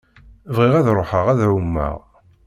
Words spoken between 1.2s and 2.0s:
ad ɛummeɣ.